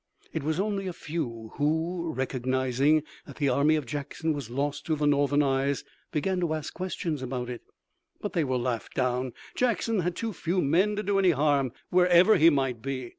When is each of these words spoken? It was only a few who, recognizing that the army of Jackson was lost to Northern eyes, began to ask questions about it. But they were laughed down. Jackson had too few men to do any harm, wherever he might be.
It 0.33 0.41
was 0.41 0.59
only 0.59 0.87
a 0.87 0.93
few 0.93 1.51
who, 1.57 2.11
recognizing 2.15 3.03
that 3.27 3.35
the 3.35 3.49
army 3.49 3.75
of 3.75 3.85
Jackson 3.85 4.33
was 4.33 4.49
lost 4.49 4.87
to 4.87 4.95
Northern 5.05 5.43
eyes, 5.43 5.83
began 6.11 6.39
to 6.39 6.55
ask 6.55 6.73
questions 6.73 7.21
about 7.21 7.51
it. 7.51 7.61
But 8.19 8.33
they 8.33 8.43
were 8.43 8.57
laughed 8.57 8.95
down. 8.95 9.33
Jackson 9.53 9.99
had 9.99 10.15
too 10.15 10.33
few 10.33 10.59
men 10.59 10.95
to 10.95 11.03
do 11.03 11.19
any 11.19 11.29
harm, 11.29 11.71
wherever 11.91 12.35
he 12.37 12.49
might 12.49 12.81
be. 12.81 13.09